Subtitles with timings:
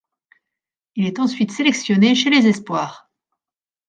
[0.95, 3.11] Il est ensuite sélectionné chez les Espoirs.